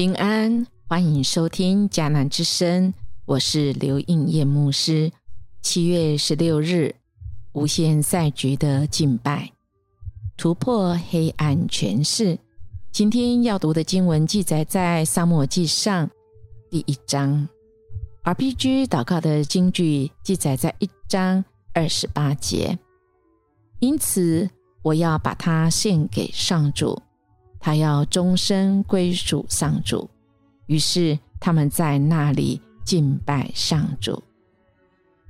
[0.00, 2.94] 平安，欢迎收听迦南之声，
[3.26, 5.12] 我是刘应叶牧师。
[5.60, 6.94] 七月十六日，
[7.52, 9.52] 无限赛局的敬拜，
[10.38, 12.38] 突破黑暗权势。
[12.90, 16.08] 今天要读的经文记载在沙漠记上
[16.70, 17.46] 第一章。
[18.24, 21.44] RPG 祷告的经句记载在一章
[21.74, 22.78] 二十八节。
[23.80, 24.48] 因此，
[24.80, 27.02] 我要把它献给上主。
[27.60, 30.08] 他要终身归属上主，
[30.66, 34.20] 于是他们在那里敬拜上主。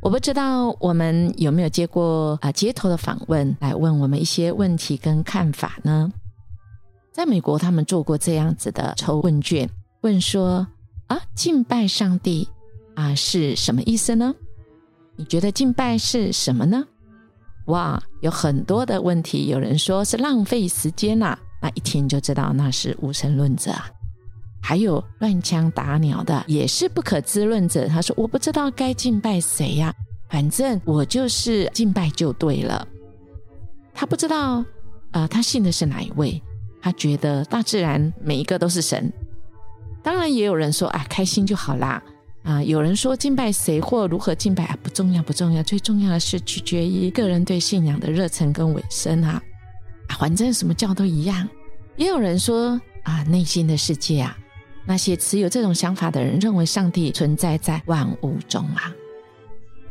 [0.00, 6.10] 我不知道我们有没有接过啊街头的访问，来问我们一些问题跟看法呢？
[7.12, 9.68] 在美国，他们做过这样子的抽问卷，
[10.00, 10.66] 问说
[11.08, 12.48] 啊，敬拜上帝
[12.94, 14.34] 啊是什么意思呢？
[15.16, 16.86] 你觉得敬拜是什么呢？
[17.66, 21.38] 哇，有很多的问题，有人说是浪费时间呐。
[21.74, 23.88] 一听就知道那是无神论者啊，
[24.62, 27.88] 还有乱枪打鸟的，也是不可知论者。
[27.88, 29.94] 他说：“我不知道该敬拜谁呀，
[30.28, 32.86] 反正我就是敬拜就对了。”
[33.94, 34.64] 他不知道，
[35.12, 36.42] 呃，他信的是哪一位？
[36.82, 39.12] 他觉得大自然每一个都是神。
[40.02, 42.02] 当然，也有人说：“啊，开心就好啦。”
[42.42, 49.42] 啊，有人说敬拜谁或如何敬拜啊，不重要，不重要，最重要的是取决于个人对信仰的热忱跟尾声啊。
[50.18, 51.46] 反正什么教都一样，
[51.96, 54.36] 也有人说啊，内心的世界啊，
[54.86, 58.92] 那些持有这种想法的人认为上帝存在在万物中啊，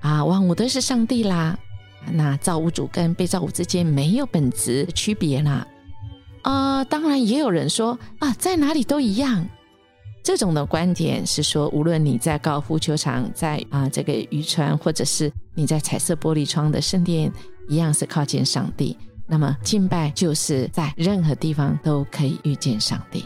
[0.00, 1.58] 啊，万物都是上帝啦，
[2.12, 5.66] 那造物主跟被造物之间没有本质区别啦。
[6.42, 9.46] 啊，当然也有人说啊，在哪里都一样。
[10.22, 17.32] 这种的观点是说，无论你在高尔夫球场，在啊这个渔船，或者是你在彩色玻璃窗的圣殿，
[17.68, 18.96] 一样是靠近上帝。
[19.32, 23.24] 那么敬拜就是在任何地方都可以遇见上帝。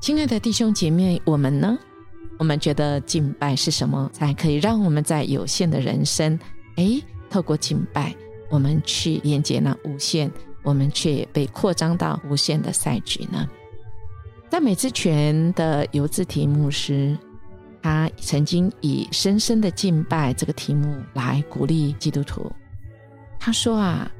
[0.00, 1.78] 亲爱的弟兄姐妹，我们呢？
[2.36, 6.36] 我们觉得敬拜是什么，才可以让我们在有限的人生，
[6.74, 7.00] 哎，
[7.30, 8.12] 透过敬拜，
[8.50, 10.28] 我们去连接那无限，
[10.64, 13.48] 我们却被扩张到无限的赛局呢？
[14.50, 17.16] 在美之泉的游字题目师，
[17.80, 22.50] 他曾经以“深深的敬拜”这个题目来鼓励基督徒。
[23.38, 24.10] 他说啊。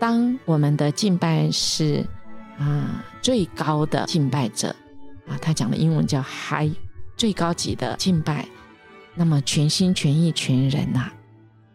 [0.00, 2.04] 当我们的敬拜是
[2.58, 4.74] 啊最高的敬拜者
[5.28, 6.72] 啊，他讲的英文叫 high
[7.18, 8.48] 最高级的敬拜，
[9.14, 11.10] 那么全心全意全人呐，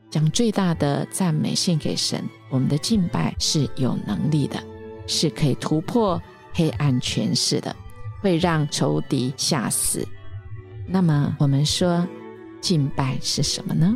[0.09, 2.27] 将最大的赞美献给神。
[2.49, 4.59] 我们的敬拜是有能力的，
[5.05, 6.19] 是可以突破
[6.51, 7.75] 黑暗权势的，
[8.21, 10.03] 会让仇敌吓死。
[10.87, 12.07] 那么我们说
[12.59, 13.95] 敬拜是什么呢？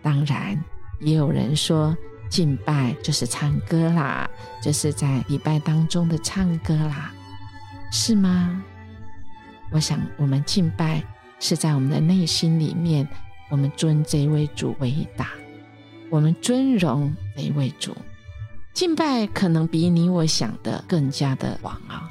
[0.00, 0.58] 当然
[0.98, 1.94] 也有人说。
[2.34, 4.28] 敬拜就是唱歌啦，
[4.60, 7.12] 就是在礼拜当中的唱歌啦，
[7.92, 8.60] 是吗？
[9.70, 11.00] 我想，我们敬拜
[11.38, 13.08] 是在我们的内心里面，
[13.50, 15.28] 我们尊这位主为大，
[16.10, 17.96] 我们尊荣这一位主。
[18.72, 22.10] 敬拜可能比你我想的更加的广啊！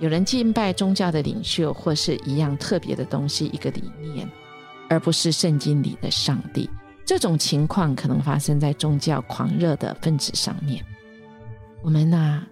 [0.00, 4.28] 有人敬拜宗教的领袖，或是一样特别的东西，一个理念，
[4.88, 6.68] 而不是圣经里的上帝。
[7.06, 10.84] 这种情况可能发生在宗教狂热的分子上面。
[11.80, 12.42] 我们呐，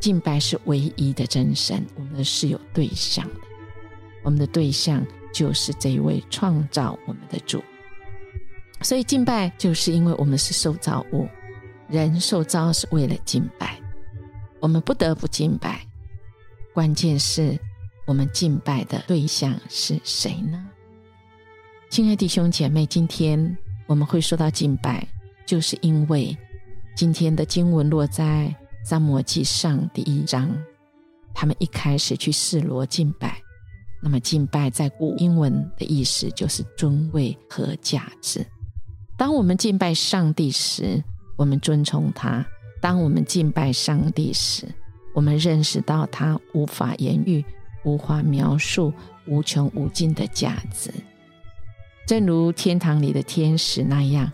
[0.00, 3.40] 敬拜是唯一的真神，我们是有对象的。
[4.22, 7.62] 我们的对象就是这一位创造我们的主。
[8.80, 11.28] 所以敬拜就是因为我们是受造物，
[11.86, 13.78] 人受造是为了敬拜，
[14.60, 15.86] 我们不得不敬拜。
[16.72, 17.58] 关键是
[18.06, 20.66] 我们敬拜的对象是谁呢？
[21.90, 23.58] 亲爱弟兄姐妹，今天。
[23.90, 25.04] 我们会说到敬拜，
[25.44, 26.36] 就是因为
[26.94, 30.48] 今天的经文落在三摩记上第一章，
[31.34, 33.36] 他们一开始去示罗敬拜。
[34.00, 38.46] 那么敬拜在古英文的意思就是尊位和价值。
[39.18, 41.02] 当我们敬拜上帝时，
[41.36, 42.44] 我们尊崇他；
[42.80, 44.68] 当我们敬拜上帝时，
[45.16, 47.44] 我们认识到他无法言喻、
[47.84, 48.92] 无法描述、
[49.26, 50.92] 无穷无尽的价值。
[52.10, 54.28] 正如天堂里的天使那样，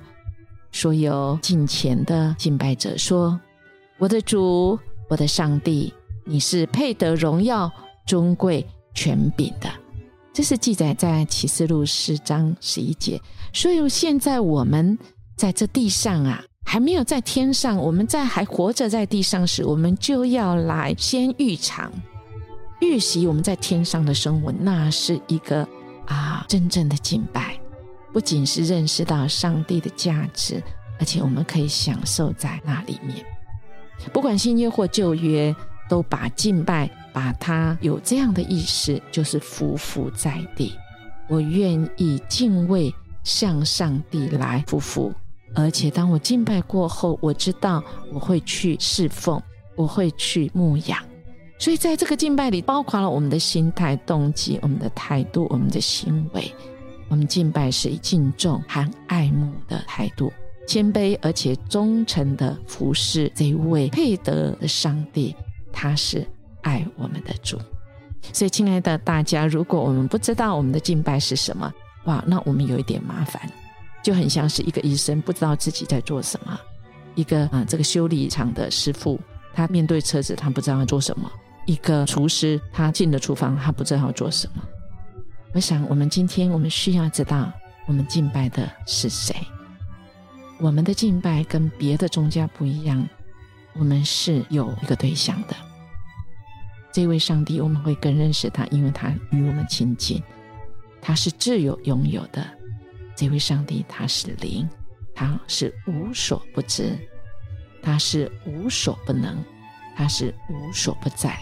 [0.73, 3.39] 所有敬虔的敬拜者说
[4.01, 4.79] ：“我的主，
[5.11, 5.93] 我的上帝，
[6.25, 7.71] 你是配得荣耀、
[8.07, 9.69] 尊贵、权柄的。”
[10.33, 13.21] 这是记载在启示录十章十一节。
[13.53, 14.99] 所以现在我们
[15.37, 21.93] 在这地上啊，还没有在天上，我们在还活着在地上时，我们就要来先预尝、
[22.81, 25.69] 预习我们在天上的生活，那是一个
[26.07, 27.56] 啊真正的敬拜。
[28.17, 30.63] 不仅是认识到上帝的价值，
[30.99, 33.23] 而且我们可以享受在那里面。
[34.11, 35.55] 不管新约或旧约，
[35.87, 40.73] 都把敬拜把它有这样的意识，就是匍匐在地，
[41.29, 42.91] 我愿意敬畏
[43.23, 45.13] 向上帝来匍匐，
[45.55, 47.85] 而且当我敬拜过后，我知道
[48.15, 49.39] 我会去侍奉，
[49.75, 50.99] 我会去牧养。
[51.59, 56.51] 所以在这个敬拜里，包括了我们的心态、动机、我们的态度、我们的行为。
[57.09, 60.33] 我们敬拜是以敬重和爱慕的态度，
[60.67, 65.35] 谦卑而且忠诚的服侍这一位配得的上帝。
[65.73, 66.27] 他是
[66.63, 67.59] 爱我们的主。
[68.33, 71.73] 所以，亲爱的大家，如果我们不知道我们的敬拜是什么，
[72.07, 73.43] 哇，那我们有一点麻烦，
[74.03, 76.59] 就很像是一个医生不知道自己在做什么，
[77.15, 79.21] 一个啊，这个修理厂的师傅，
[79.55, 81.31] 他面对车子，他不知道要做什么。
[81.67, 84.63] 一个厨师，他进了厨房，他不知道要做什么。
[85.57, 87.51] 我想，我们今天我们需要知道，
[87.87, 89.35] 我们敬拜的是谁。
[90.59, 93.09] 我们的敬拜跟别的宗教不一样，
[93.73, 95.57] 我们是有一个对象的。
[96.93, 100.23] 这位上帝，我们会更认识他，因为他与我们亲近，
[101.01, 102.47] 他是自由拥有的。
[103.17, 104.69] 这位上帝，他是灵，
[105.15, 106.95] 他是无所不知，
[107.83, 109.43] 他是无所不能，
[109.97, 111.35] 他是无所不在。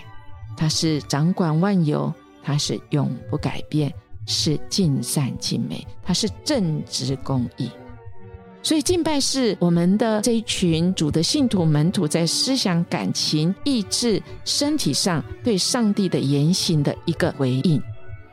[0.56, 2.14] 他是掌管万有，
[2.44, 3.92] 他是永不改变，
[4.26, 7.70] 是尽善尽美，他是正直公义。
[8.62, 17.82] 所以敬拜是我们的这一群主的信徒门徒在思想、感情、意志、身体上对上帝的言行的一个回应。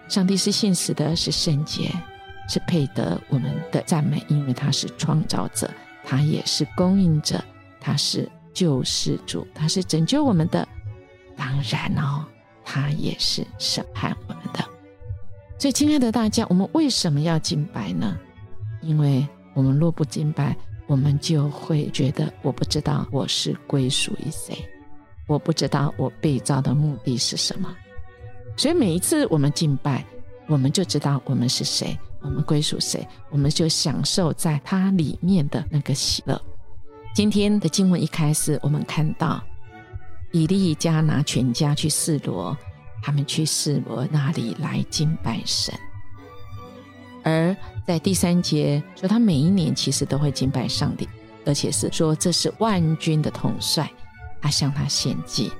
[0.07, 1.91] 上帝是信实的，是圣洁，
[2.47, 5.69] 是配得我们的赞美，因为他是创造者，
[6.05, 7.43] 他也是供应者，
[7.79, 10.65] 他是救世主，他是拯救我们的。
[11.35, 12.25] 当然哦，
[12.63, 14.40] 他也是审判我们。
[15.61, 18.17] 所以，亲爱的大家，我们为什么要敬拜呢？
[18.81, 19.23] 因为
[19.53, 24.57] 我们若不敬拜，我们就会觉得我不知道我是归属于谁，
[25.27, 27.71] 我不知道我被造的目的是什么。
[28.57, 30.03] 所以，每一次我们敬拜，
[30.47, 36.41] 我们就知道我们是谁，我们归属谁，我们就享受在它里面的那个喜乐。
[37.13, 39.39] 今天的经文一开始，我们看到。
[40.31, 42.57] 以利家拿全家去示罗，
[43.01, 45.73] 他们去示伯那里来敬拜神。
[47.23, 47.55] 而
[47.85, 51.07] 在第三节说，他每一年其实都会敬拜上帝，
[51.45, 53.91] 而且是说这是万军的统帅，
[54.41, 55.51] 他向他献祭。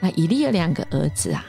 [0.00, 1.44] 那以利有两个儿子啊，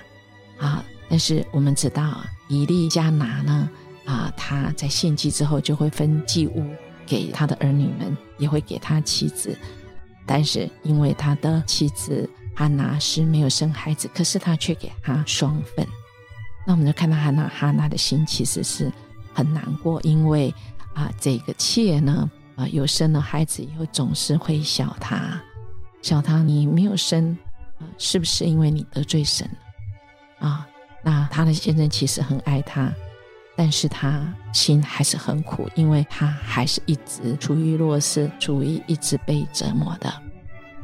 [0.59, 3.69] 啊，但是我们知道啊，以利加拿呢，
[4.05, 6.63] 啊，他在献祭之后就会分祭物
[7.05, 9.57] 给他的儿女们，也会给他妻子。
[10.25, 15.85] 但是因为他的妻子哈娜是没有生孩子，可是他却给他双份。
[16.65, 18.91] 那我们就看到哈娜哈娜的心其实是
[19.33, 20.53] 很难过，因为
[20.93, 25.39] 啊，这个妾呢啊有生了孩子以后总是会笑他，
[26.01, 27.37] 笑他你没有生
[27.79, 29.49] 啊，是不是因为你得罪神
[30.39, 30.67] 啊？
[31.03, 32.91] 那他的先生其实很爱他。
[33.57, 34.21] 但是他
[34.51, 40.13] 心还是很苦，因为他还是一直处于弱势，处于一直被折磨的。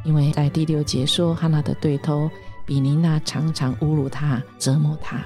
[0.04, 2.30] 因为在第六节说，哈娜的对头
[2.66, 5.24] 比尼娜常常侮辱他、折磨他，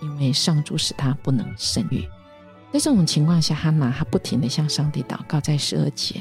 [0.00, 2.06] 因为上主使他不能生育。
[2.72, 6.20] 在这种情况下，哈娜她不停的向上帝祷告，在十二节。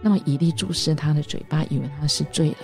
[0.00, 2.56] 那么以利注视他的嘴巴，以为他是醉了，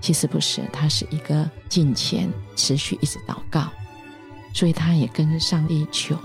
[0.00, 3.68] 其实不是，他是一个近前，持续一直祷告。
[4.52, 6.16] 所以他也跟上帝求。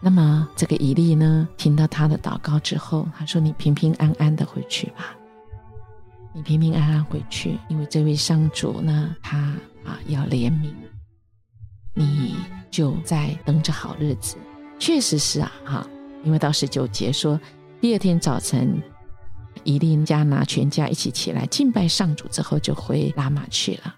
[0.00, 5.14] 那么这个以利呢，听到他的祷告之后，他说：“你平平安安的回去吧，
[6.34, 9.38] 你平平安安回去，因为这位上主呢，他
[9.84, 10.72] 啊要怜悯，
[11.94, 12.36] 你
[12.70, 14.36] 就在等着好日子。
[14.78, 15.86] 确实是啊，哈，
[16.24, 17.40] 因为到十九节说，
[17.80, 18.82] 第二天早晨，
[19.64, 23.94] 以利家拿全家一起起来敬拜上主之后，就回拉玛去了，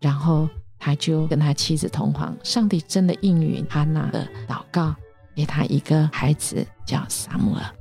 [0.00, 0.48] 然后。
[0.80, 4.94] 他就跟他妻子同房，上帝真的应允哈那的祷告，
[5.34, 7.77] 给他一个孩子叫萨姆尔。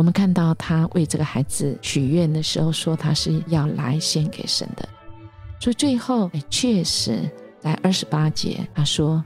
[0.00, 4.88] 我们看到他为这个孩子许愿的时候，说他是要来献给神的，
[5.60, 9.22] 所以最后确实在二十八节，他说：“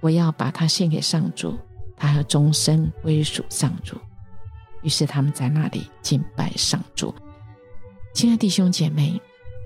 [0.00, 1.54] 我要把他献给上主，
[1.98, 3.98] 他要终身归属上主。”
[4.80, 7.14] 于是他们在那里敬拜上主。
[8.14, 9.20] 亲爱的弟兄姐妹。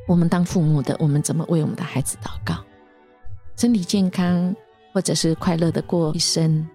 [0.09, 2.57] 我们当父母的，我们怎么为我们的孩子祷告？
[3.55, 4.53] 身体健康，
[4.93, 6.69] 或者是快乐的过一生，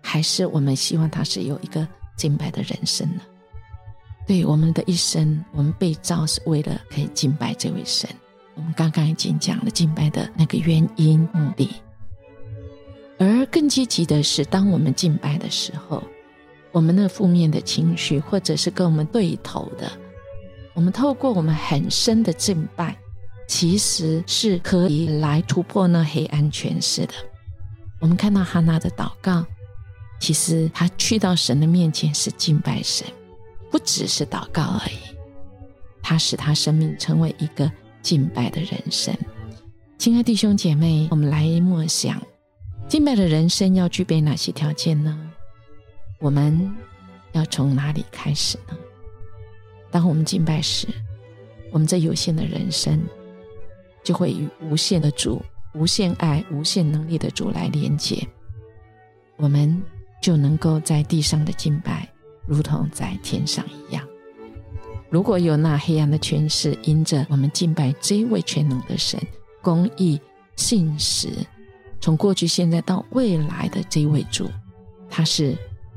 [0.00, 3.22] 还是我们希望他是有一个敬拜的人生呢？
[4.26, 8.10] 对我们的一生，我们被造是为了可以敬拜这位神。
[8.54, 11.70] 我们刚刚已经讲了敬拜的那个原因目的，
[13.18, 16.02] 而更积极的是，当我们敬拜的时候，
[16.72, 19.90] 我们的负面的情绪，或者是跟我们对头的。
[20.74, 22.96] 我们透过我们很深的敬拜，
[23.46, 27.14] 其实是可以来突破那黑暗权势的。
[28.00, 29.44] 我们看到哈娜的祷告，
[30.18, 33.06] 其实他去到神的面前是敬拜神，
[33.70, 34.98] 不只是祷告而已。
[36.02, 37.70] 他使他生命成为一个
[38.02, 39.14] 敬拜的人生。
[39.98, 42.20] 亲爱弟兄姐妹，我们来默想，
[42.88, 45.30] 敬拜的人生要具备哪些条件呢？
[46.20, 46.74] 我们
[47.32, 48.76] 要从哪里开始呢？
[49.90, 50.86] 当我们敬拜时，
[51.70, 53.00] 我们这有限的人生
[54.02, 55.42] 就会与无限的主。
[55.74, 58.26] 无限爱、无限能力的主来连接，
[59.36, 59.80] 我们
[60.20, 62.08] 就能够在地上的敬拜，
[62.46, 64.06] 如同在天上一样。
[65.10, 69.18] 如果有那黑暗的权势，因着我们敬拜这位全能的神、
[69.62, 70.20] 公义、
[70.56, 71.30] 信实，
[72.00, 74.48] 从过去、现在到未来的这位主，
[75.08, 75.56] 他是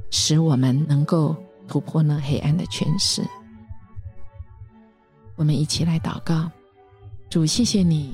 [0.09, 1.35] 使我们能够
[1.67, 3.21] 突破那黑暗的权势。
[5.35, 6.49] 我们一起来祷告，
[7.29, 8.13] 主，谢谢你。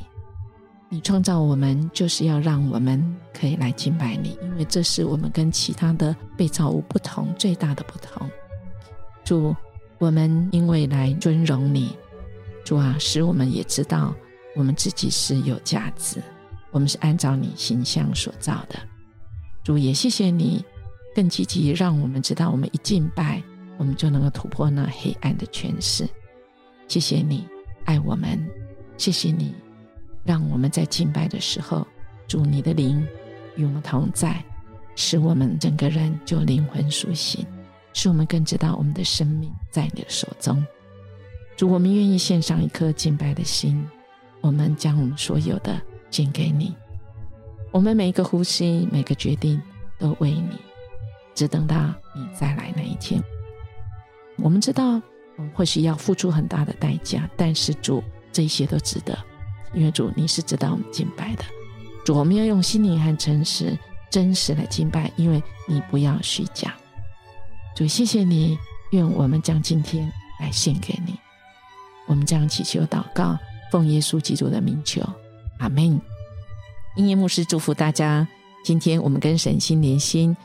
[0.90, 3.04] 你创造我们，就是要让我们
[3.34, 8.30] 可以来敬拜你，因为这是我们跟其他的被造物不同最大的不同。
[9.26, 9.54] 主，
[10.00, 11.94] 我们因为来尊荣你，
[12.64, 14.16] 主啊，使我们也知道
[14.56, 16.24] 我们自己是有价值，
[16.72, 18.80] 我们是按照你形象所造的。
[19.66, 20.64] 主也谢谢你，
[21.14, 23.44] 更积极让我们知道，我们一敬拜，
[23.78, 26.08] 我们就能够突破那黑暗的权势。
[26.88, 27.46] 谢谢你
[27.84, 28.40] 爱我们，
[28.98, 29.54] 谢谢你。
[30.28, 31.88] 让我们在敬拜的时候，
[32.28, 33.08] 主你的灵
[33.56, 34.44] 与我们同在，
[34.94, 37.46] 使我们整个人就灵魂苏醒，
[37.94, 40.62] 使我们更知道我们的生命在你的手中。
[41.56, 43.88] 主，我们愿意献上一颗敬拜的心，
[44.42, 45.82] 我们将我们所有的
[46.12, 46.76] 献给你。
[47.72, 49.62] 我们每一个呼吸、每个决定
[49.98, 50.58] 都为你，
[51.34, 53.24] 只等到你再来那一天。
[54.38, 55.02] 我们知道，
[55.38, 59.18] 我们或许要付出很大的代价，但是主，这些都值得。
[59.74, 61.44] 因为主，你是知道我们敬拜的。
[62.06, 63.78] 主，我们要用心灵和诚实、
[64.10, 66.74] 真实来敬拜，因为你不要虚假。
[67.76, 68.58] 主，谢谢你，
[68.92, 71.16] 愿我们将今天来献给你。
[72.08, 73.38] 我们将祈求祷告，
[73.72, 75.02] 奉耶稣基督的名求，
[75.60, 76.00] 阿门。
[76.96, 78.28] 音乐牧师祝福大家，
[78.64, 80.36] 今天我们跟神心连心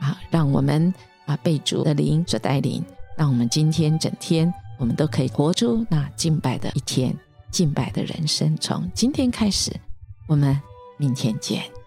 [0.00, 0.92] 啊，让我们
[1.26, 2.82] 啊被主的灵所带领，
[3.16, 7.14] 让我们今天整天我们都可以活出那敬拜的一天。
[7.50, 9.72] 敬拜的人生，从今天开始，
[10.26, 10.58] 我们
[10.96, 11.79] 明天见。